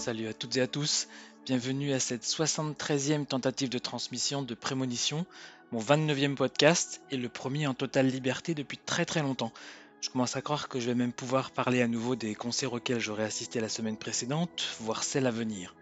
[0.00, 1.08] Salut à toutes et à tous,
[1.44, 5.26] bienvenue à cette 73e tentative de transmission de Prémonition,
[5.72, 9.52] mon 29e podcast et le premier en totale liberté depuis très très longtemps.
[10.00, 12.98] Je commence à croire que je vais même pouvoir parler à nouveau des concerts auxquels
[12.98, 15.74] j'aurais assisté la semaine précédente, voire celle à venir.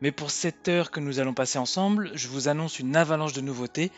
[0.00, 3.42] Mais pour cette heure que nous allons passer ensemble, je vous annonce une avalanche de
[3.42, 3.92] nouveautés,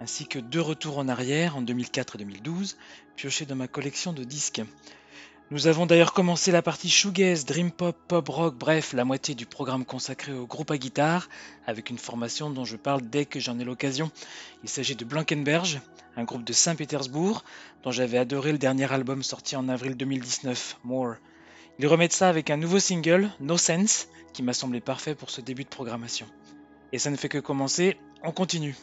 [0.00, 2.76] ainsi que deux retours en arrière en 2004 et 2012,
[3.14, 4.62] piochés dans ma collection de disques.
[5.52, 9.46] Nous avons d'ailleurs commencé la partie shoegaze, dream pop, pop rock, bref, la moitié du
[9.46, 11.28] programme consacré au groupe à guitare,
[11.66, 14.12] avec une formation dont je parle dès que j'en ai l'occasion.
[14.62, 15.80] Il s'agit de Blankenberge,
[16.16, 17.42] un groupe de Saint-Pétersbourg,
[17.82, 21.14] dont j'avais adoré le dernier album sorti en avril 2019, More.
[21.80, 25.40] Ils remettent ça avec un nouveau single, No Sense, qui m'a semblé parfait pour ce
[25.40, 26.26] début de programmation.
[26.92, 28.76] Et ça ne fait que commencer, on continue.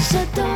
[0.00, 0.47] σε το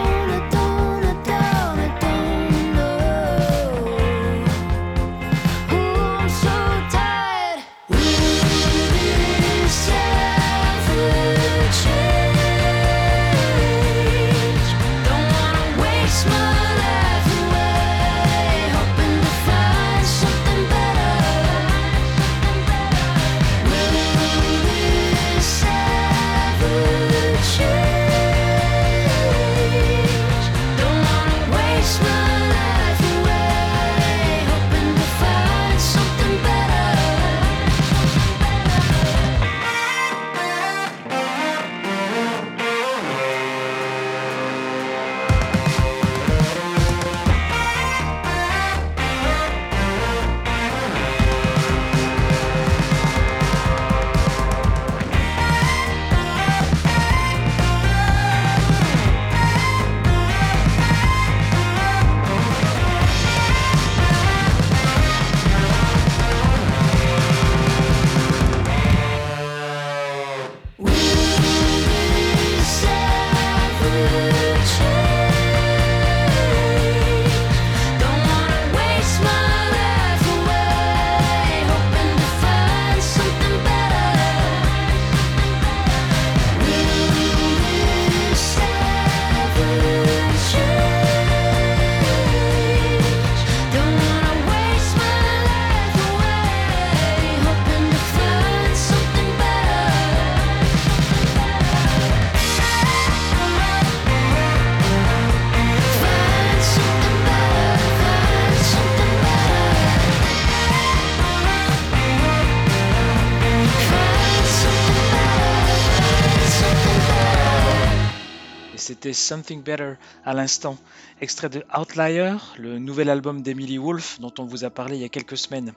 [119.11, 119.95] Something Better
[120.25, 120.79] à l'instant,
[121.21, 125.05] extrait de Outlier, le nouvel album d'Emily Wolf dont on vous a parlé il y
[125.05, 125.73] a quelques semaines.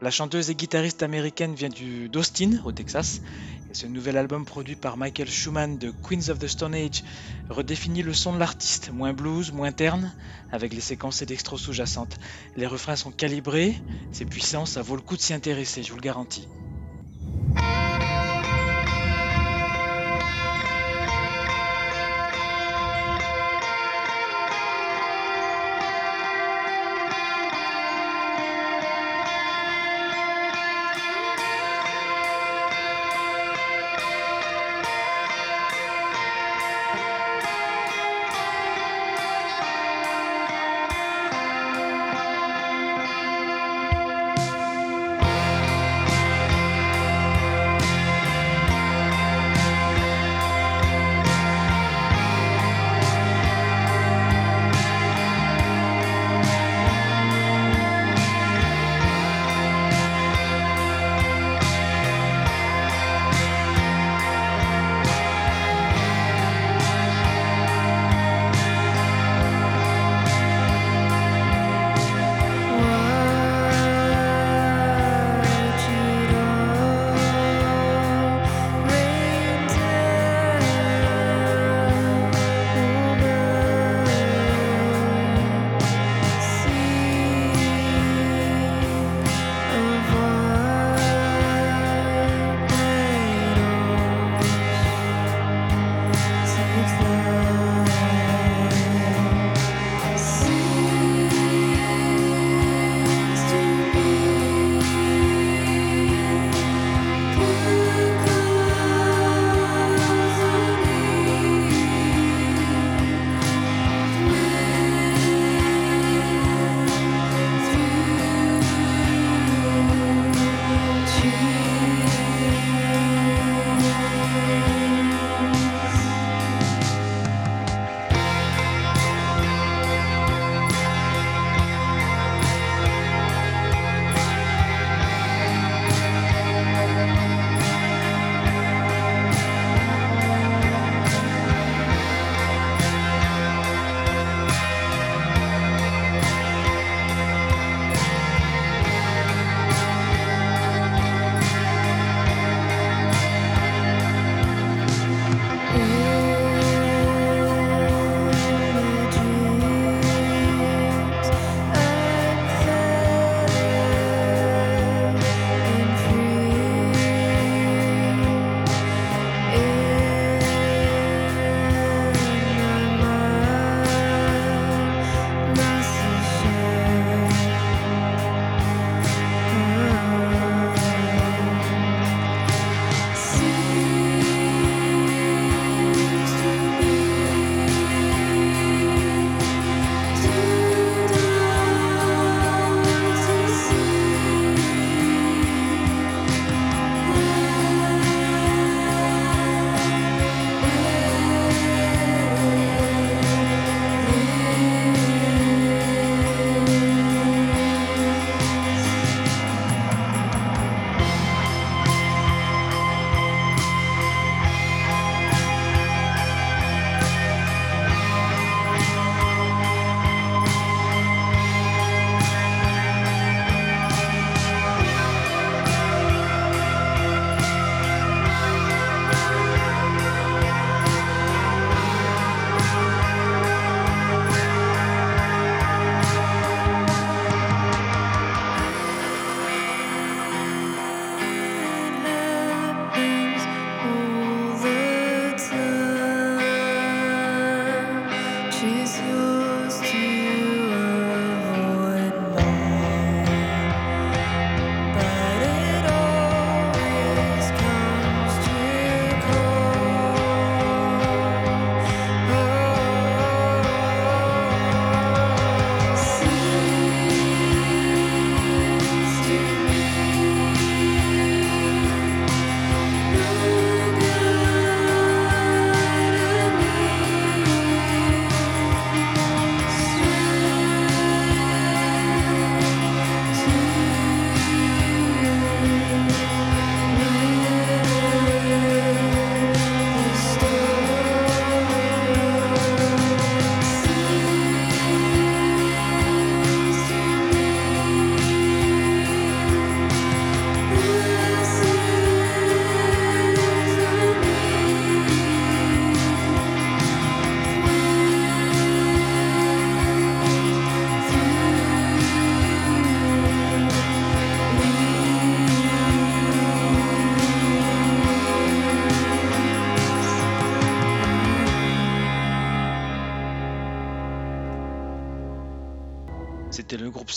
[0.00, 1.68] La chanteuse et guitariste américaine vient
[2.08, 3.20] d'Austin, au Texas,
[3.68, 7.04] et ce nouvel album produit par Michael Schumann de Queens of the Stone Age
[7.50, 10.14] redéfinit le son de l'artiste, moins blues, moins terne,
[10.50, 12.18] avec les séquences et sous-jacentes.
[12.56, 13.76] Les refrains sont calibrés,
[14.10, 16.48] c'est puissant, ça vaut le coup de s'y intéresser, je vous le garantis.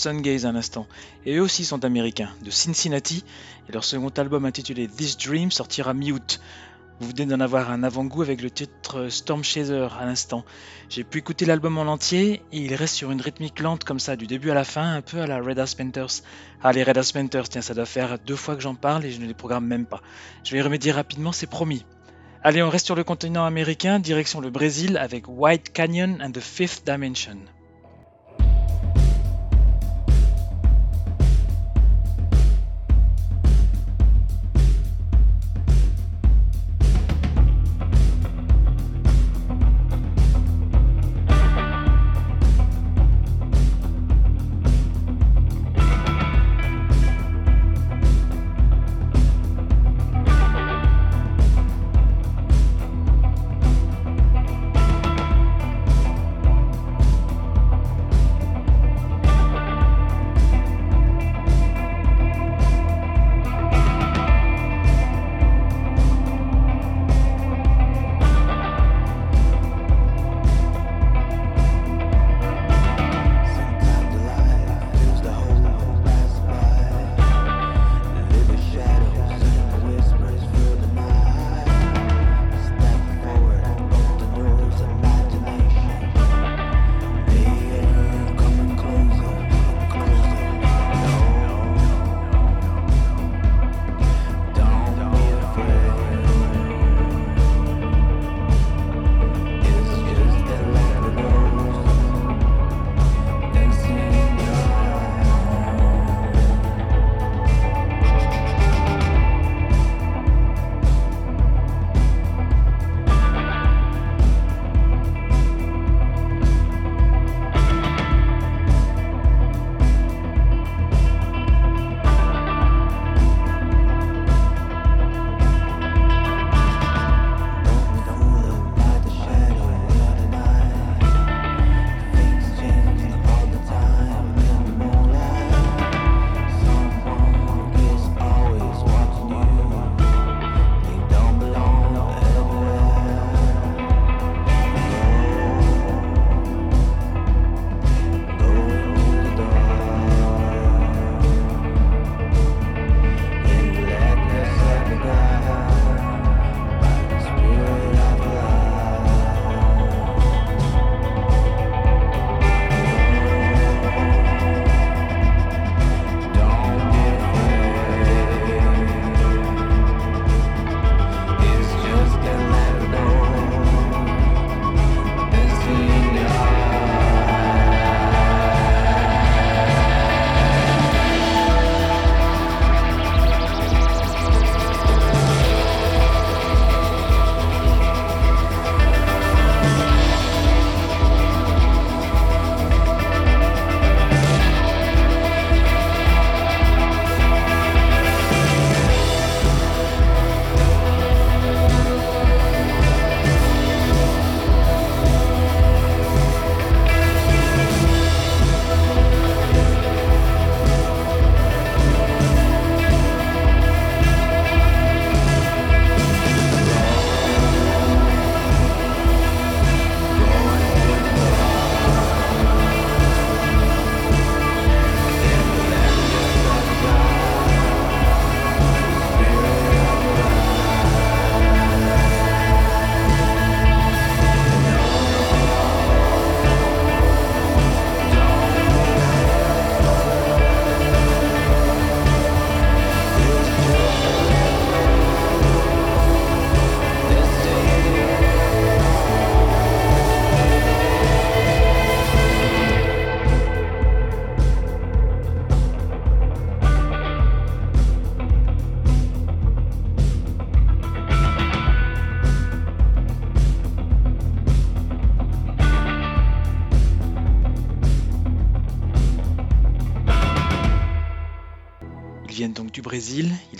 [0.05, 0.85] Sungaze un instant,
[1.25, 3.23] et eux aussi sont américains, de Cincinnati,
[3.67, 6.39] et leur second album intitulé This Dream sortira mi-août.
[6.99, 10.45] Vous venez d'en avoir un avant-goût avec le titre Storm Chaser à l'instant.
[10.89, 14.15] J'ai pu écouter l'album en entier et il reste sur une rythmique lente comme ça,
[14.15, 16.21] du début à la fin, un peu à la Red House.
[16.61, 17.13] Ah, les Red House
[17.49, 19.87] tiens, ça doit faire deux fois que j'en parle et je ne les programme même
[19.87, 20.03] pas.
[20.43, 21.83] Je vais y remédier rapidement, c'est promis.
[22.43, 26.41] Allez, on reste sur le continent américain, direction le Brésil avec White Canyon and the
[26.41, 27.39] Fifth Dimension.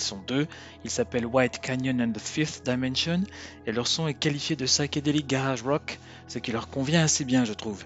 [0.06, 0.48] sont deux,
[0.84, 3.24] ils s'appellent White Canyon and the Fifth Dimension,
[3.66, 7.44] et leur son est qualifié de psychedelic garage rock, ce qui leur convient assez bien
[7.44, 7.86] je trouve.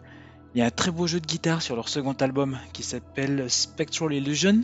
[0.55, 3.49] Il y a un très beau jeu de guitare sur leur second album qui s'appelle
[3.49, 4.62] Spectral Illusion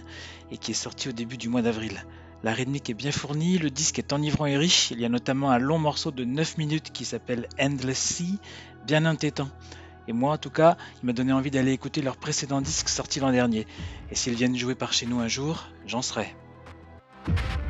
[0.51, 2.05] et qui est sorti au début du mois d'avril.
[2.43, 5.51] La rythmique est bien fournie, le disque est enivrant et riche, il y a notamment
[5.51, 8.39] un long morceau de 9 minutes qui s'appelle Endless Sea,
[8.85, 9.49] bien entêtant.
[10.07, 13.19] Et moi en tout cas, il m'a donné envie d'aller écouter leur précédent disque sorti
[13.19, 13.65] l'an dernier.
[14.11, 16.35] Et s'ils viennent jouer par chez nous un jour, j'en serai.
[17.27, 17.64] you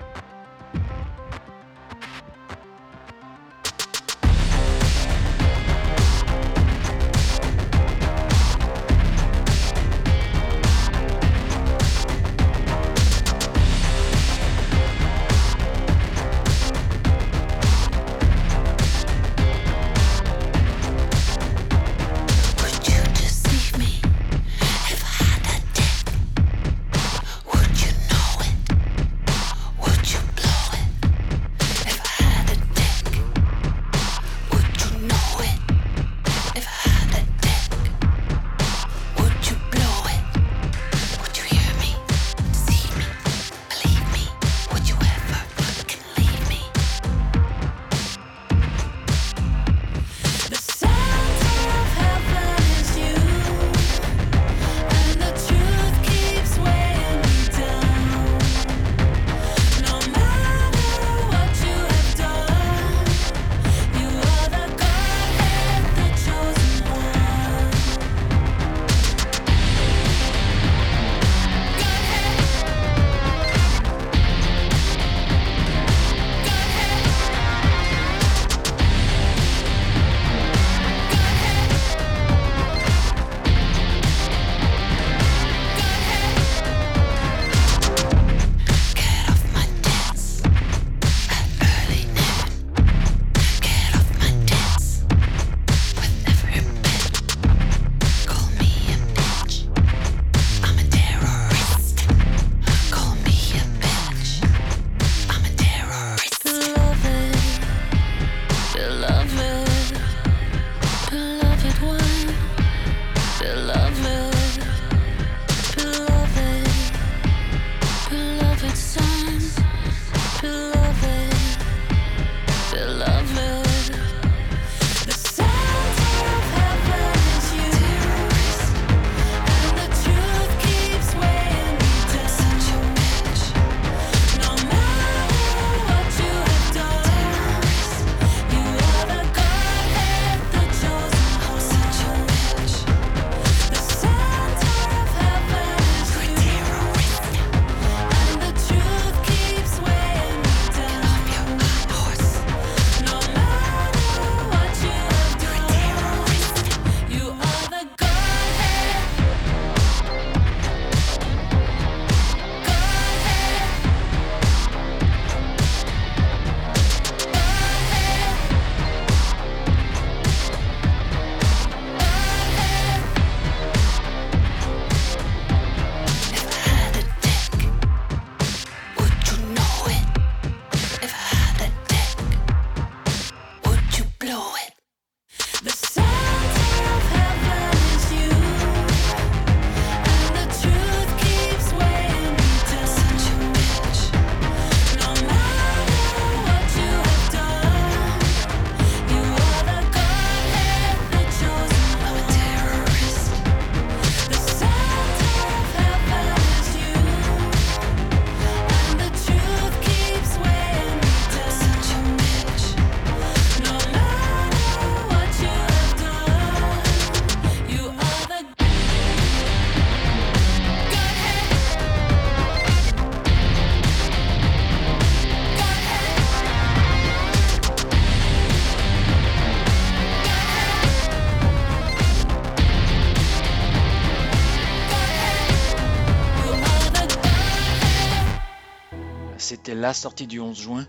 [239.86, 240.88] la sortie du 11 juin.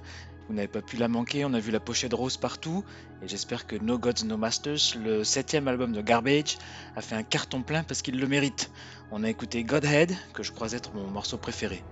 [0.48, 2.82] Vous n'avez pas pu la manquer, on a vu la pochette rose partout,
[3.20, 6.56] et j'espère que No Gods No Masters, le septième album de Garbage,
[6.94, 8.70] a fait un carton plein parce qu'il le mérite.
[9.10, 11.82] On a écouté Godhead, que je crois être mon morceau préféré.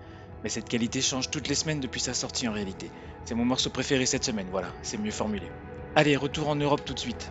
[0.42, 2.90] Mais cette qualité change toutes les semaines depuis sa sortie en réalité.
[3.26, 5.50] C'est mon morceau préféré cette semaine, voilà, c'est mieux formulé.
[5.96, 7.30] Allez, retour en Europe tout de suite.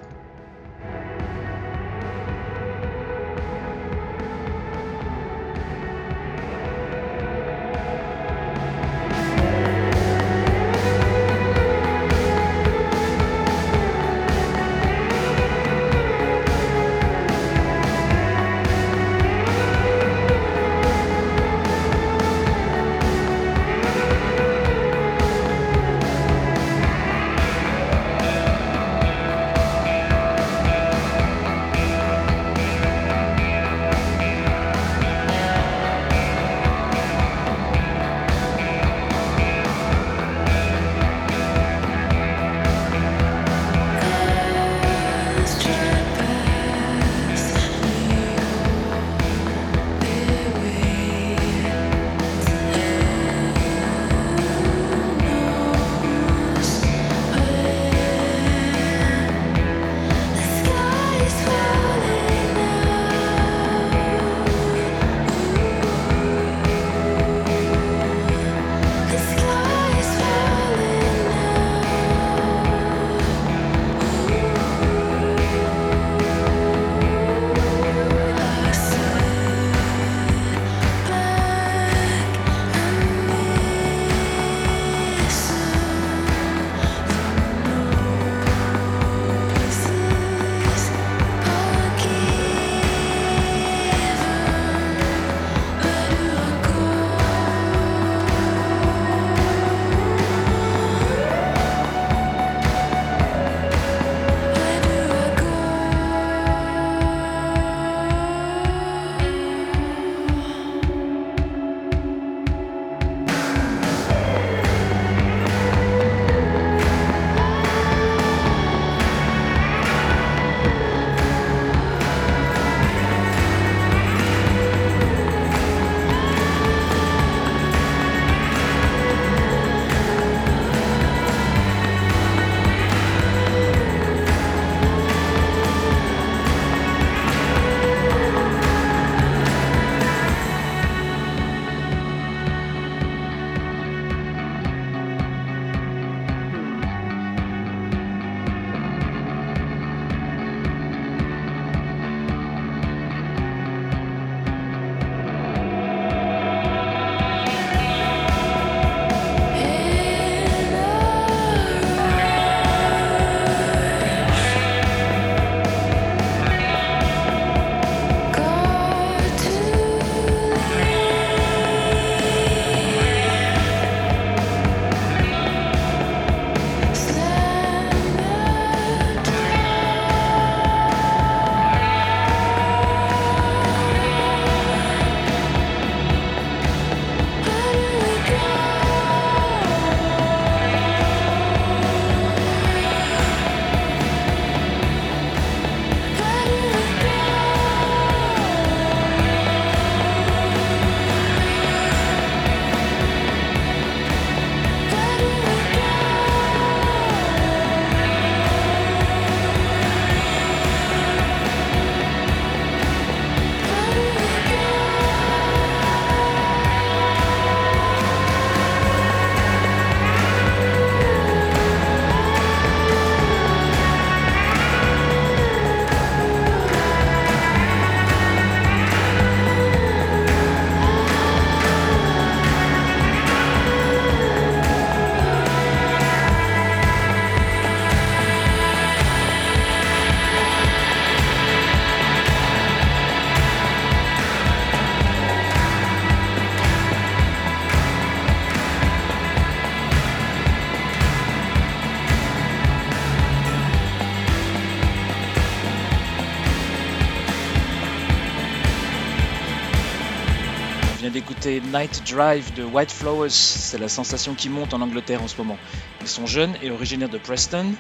[261.46, 265.58] Night Drive de White Flowers, c'est la sensation qui monte en Angleterre en ce moment.
[266.02, 267.74] Ils sont jeunes et originaires de Preston,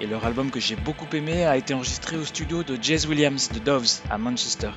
[0.00, 3.50] et leur album que j'ai beaucoup aimé a été enregistré au studio de Jazz Williams
[3.52, 4.70] de Doves à Manchester.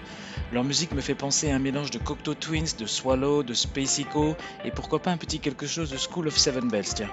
[0.51, 3.99] Leur musique me fait penser à un mélange de Cocteau Twins, de Swallow, de Space
[3.99, 7.09] Echo, et pourquoi pas un petit quelque chose de School of Seven Bells, tiens.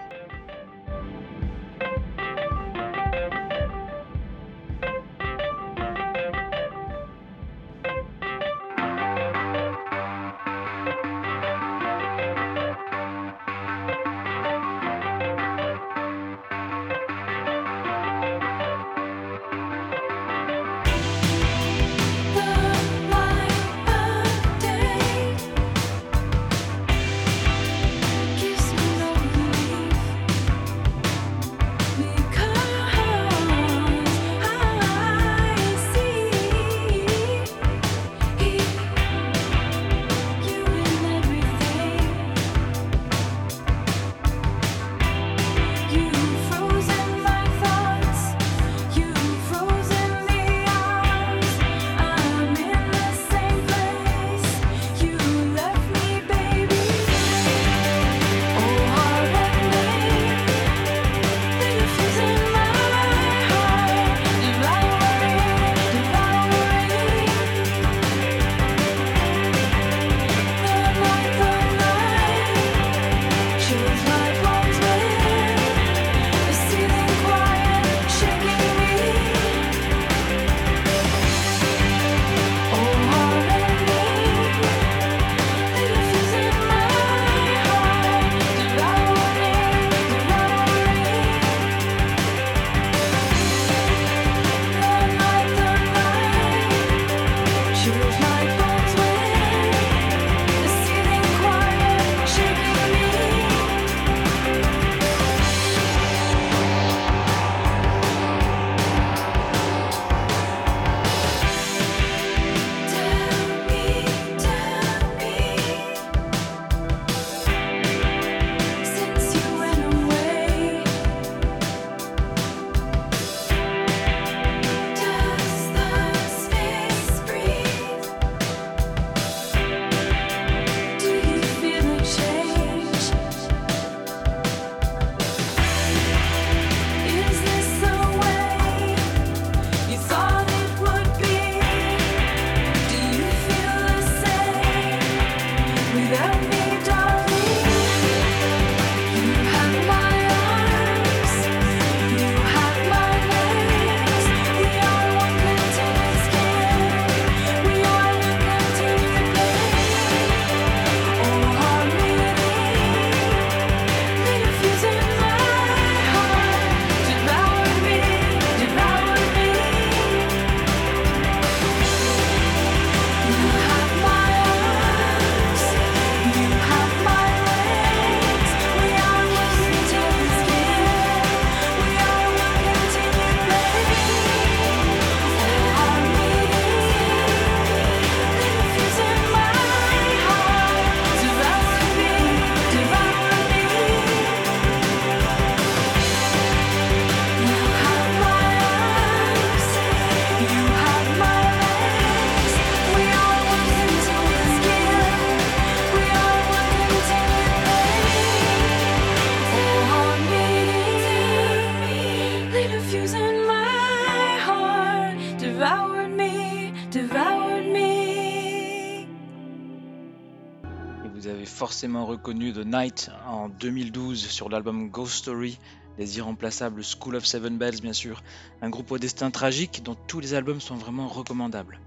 [222.20, 225.58] Reconnu The Night en 2012 sur l'album Ghost Story,
[225.96, 228.22] les irremplaçables School of Seven Bells bien sûr,
[228.60, 231.80] un groupe au destin tragique dont tous les albums sont vraiment recommandables.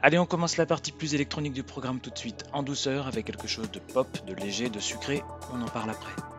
[0.00, 3.26] Allez, on commence la partie plus électronique du programme tout de suite, en douceur, avec
[3.26, 6.33] quelque chose de pop, de léger, de sucré, on en parle après.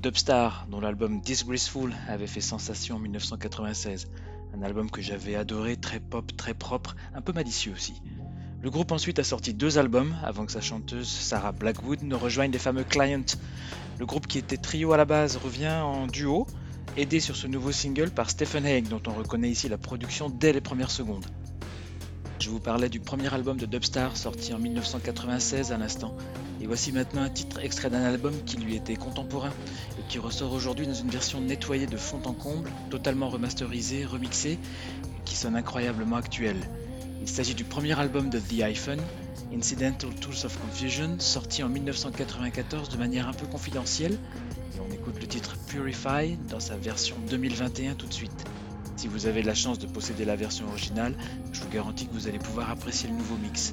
[0.00, 4.06] Dubstar, dont l'album Disgraceful avait fait sensation en 1996
[4.54, 8.00] Un album que j'avais adoré, très pop, très propre, un peu malicieux aussi.
[8.62, 12.52] Le groupe ensuite a sorti deux albums avant que sa chanteuse Sarah Blackwood ne rejoigne
[12.52, 13.36] les fameux Clients.
[13.98, 16.46] Le groupe qui était trio à la base revient en duo,
[16.96, 20.52] aidé sur ce nouveau single par Stephen Hague dont on reconnaît ici la production dès
[20.52, 21.26] les premières secondes.
[22.38, 26.16] Je vous parlais du premier album de Dubstar sorti en 1996 à l'instant,
[26.68, 29.50] voici maintenant un titre extrait d'un album qui lui était contemporain
[29.98, 34.58] et qui ressort aujourd'hui dans une version nettoyée de fond en comble, totalement remasterisée, remixée,
[35.24, 36.60] qui sonne incroyablement actuelle.
[37.22, 39.00] Il s'agit du premier album de The iPhone,
[39.50, 44.18] Incidental Tools of Confusion, sorti en 1994 de manière un peu confidentielle,
[44.76, 48.44] et on écoute le titre Purify dans sa version 2021 tout de suite.
[48.96, 51.16] Si vous avez la chance de posséder la version originale,
[51.50, 53.72] je vous garantis que vous allez pouvoir apprécier le nouveau mix.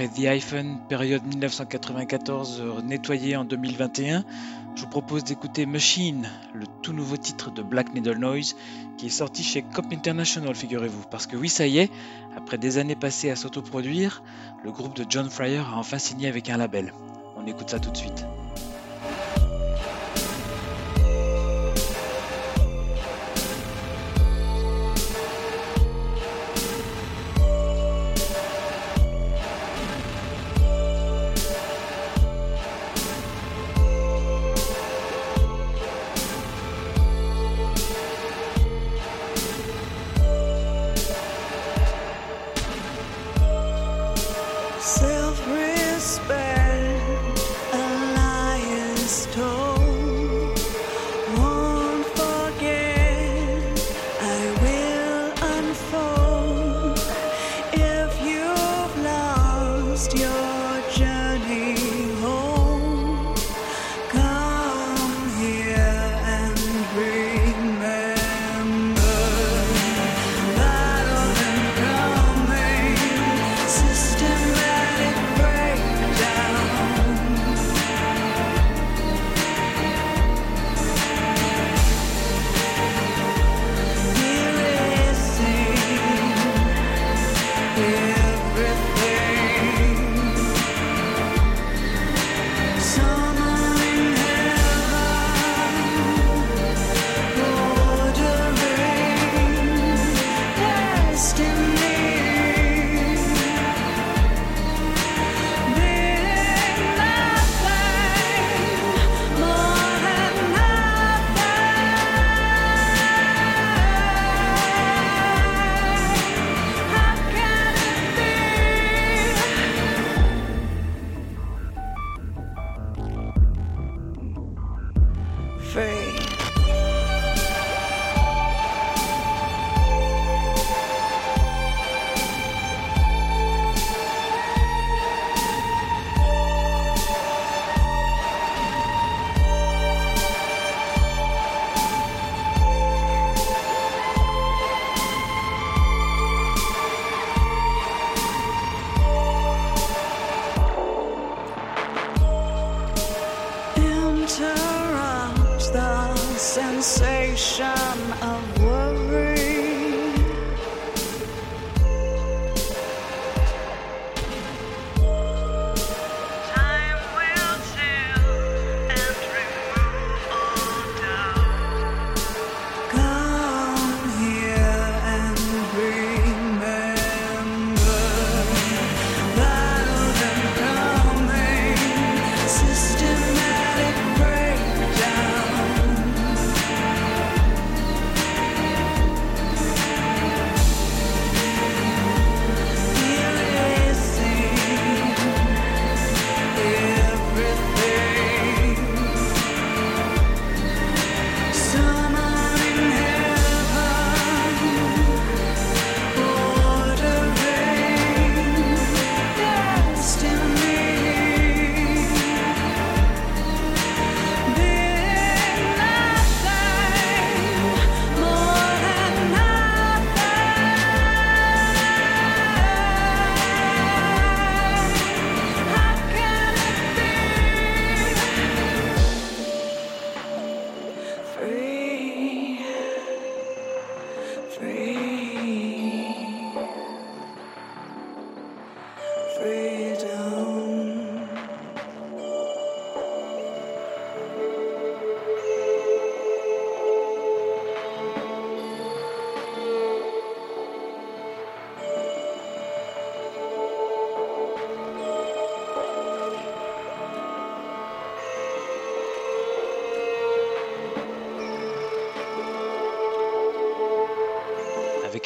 [0.00, 4.24] Après The iPhone, période 1994 euh, nettoyée en 2021,
[4.74, 8.56] je vous propose d'écouter Machine, le tout nouveau titre de Black Needle Noise,
[8.96, 11.02] qui est sorti chez Cop International, figurez-vous.
[11.10, 11.90] Parce que oui, ça y est,
[12.34, 14.22] après des années passées à s'autoproduire,
[14.64, 16.94] le groupe de John Fryer a enfin signé avec un label.
[17.36, 18.24] On écoute ça tout de suite.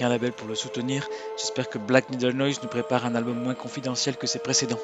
[0.08, 4.16] Label pour le soutenir, j'espère que Black Needle Noise nous prépare un album moins confidentiel
[4.16, 4.80] que ses précédents.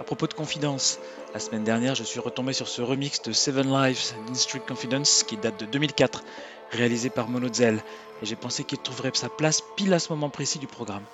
[0.00, 0.98] À propos de confidence,
[1.34, 5.36] la semaine dernière, je suis retombé sur ce remix de Seven Lives d'Instrict Confidence qui
[5.36, 6.22] date de 2004,
[6.70, 7.82] réalisé par Monozel,
[8.22, 11.04] et j'ai pensé qu'il trouverait sa place pile à ce moment précis du programme.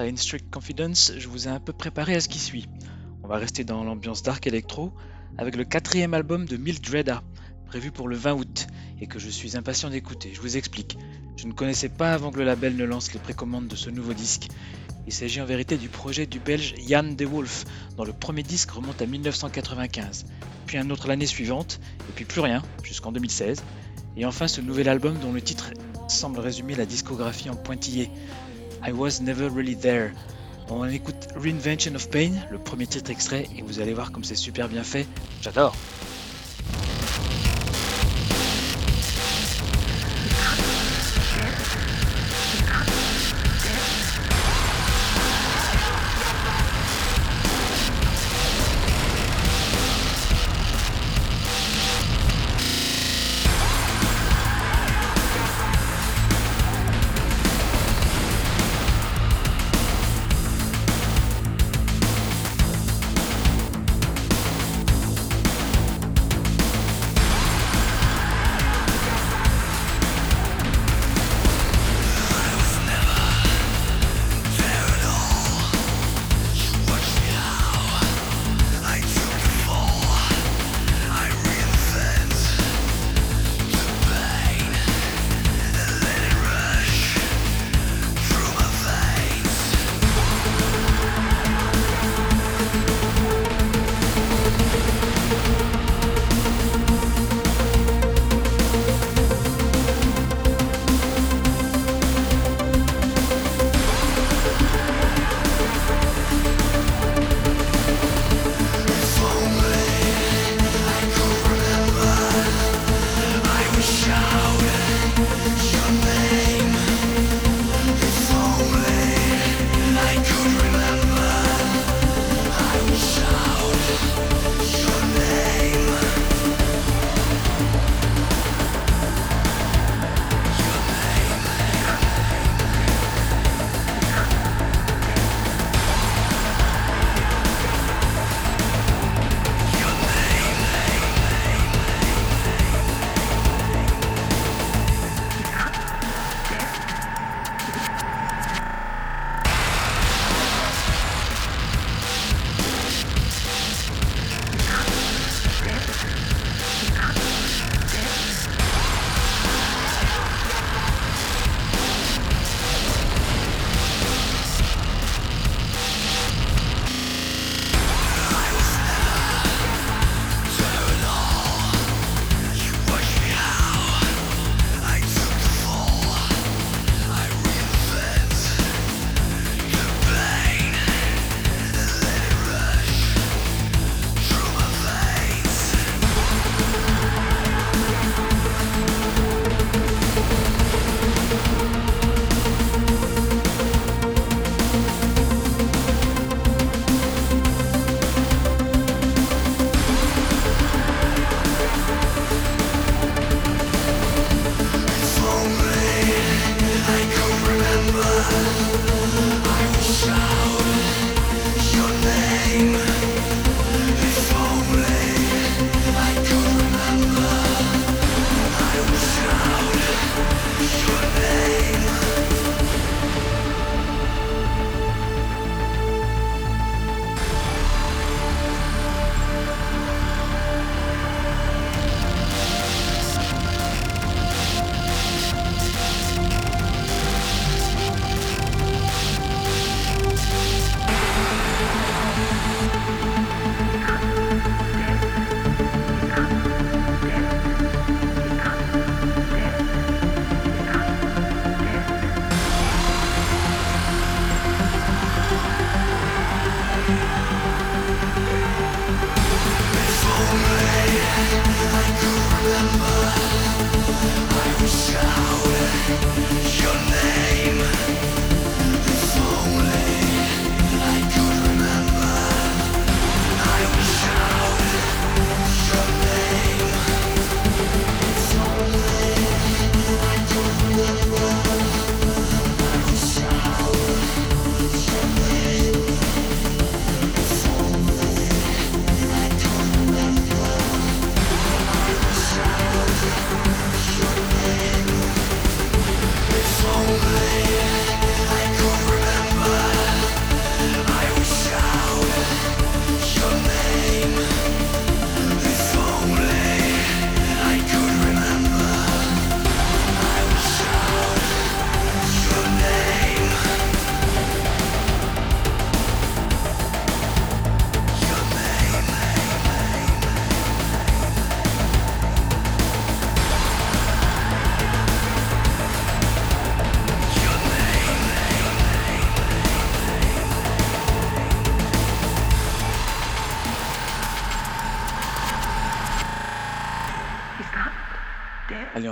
[0.00, 2.66] À Instrict Confidence, je vous ai un peu préparé à ce qui suit.
[3.22, 4.94] On va rester dans l'ambiance dark electro
[5.36, 7.22] avec le quatrième album de Mildreda,
[7.66, 8.66] prévu pour le 20 août,
[9.02, 10.30] et que je suis impatient d'écouter.
[10.32, 10.96] Je vous explique.
[11.36, 14.14] Je ne connaissais pas avant que le label ne lance les précommandes de ce nouveau
[14.14, 14.48] disque.
[15.06, 17.66] Il s'agit en vérité du projet du belge Jan de Wolf,
[17.98, 20.24] dont le premier disque remonte à 1995,
[20.64, 21.78] puis un autre l'année suivante,
[22.08, 23.62] et puis plus rien, jusqu'en 2016,
[24.16, 25.72] et enfin ce nouvel album dont le titre
[26.08, 28.10] semble résumer la discographie en pointillé,
[28.82, 30.12] I Was Never Really There.
[30.70, 34.36] On écoute Reinvention of Pain, le premier titre extrait, et vous allez voir comme c'est
[34.36, 35.06] super bien fait.
[35.42, 35.74] J'adore.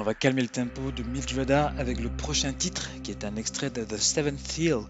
[0.08, 3.84] Va calmer le tempo de Mildreda avec le prochain titre qui est un extrait de
[3.84, 4.80] The Seventh Seal,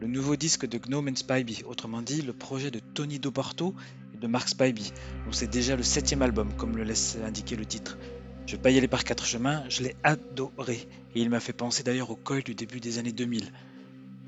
[0.00, 3.72] le nouveau disque de Gnome and Spivey, autrement dit le projet de Tony Doporto
[4.12, 4.90] et de Mark Spivey,
[5.26, 7.98] dont c'est déjà le septième album, comme le laisse indiquer le titre.
[8.46, 11.52] Je vais pas y aller par quatre chemins, je l'ai adoré, et il m'a fait
[11.52, 13.52] penser d'ailleurs au coil du début des années 2000.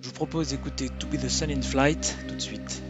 [0.00, 2.84] Je vous propose d'écouter To Be the Sun in Flight tout de suite.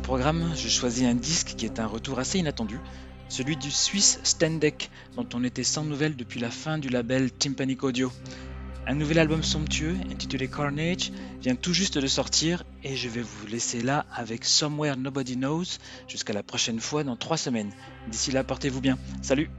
[0.00, 2.78] Programme, je choisis un disque qui est un retour assez inattendu,
[3.28, 7.84] celui du Suisse Stendek, dont on était sans nouvelles depuis la fin du label Tympanic
[7.84, 8.10] Audio.
[8.86, 13.46] Un nouvel album somptueux, intitulé Carnage, vient tout juste de sortir et je vais vous
[13.46, 15.78] laisser là avec Somewhere Nobody Knows
[16.08, 17.70] jusqu'à la prochaine fois dans trois semaines.
[18.10, 18.98] D'ici là, portez-vous bien.
[19.22, 19.50] Salut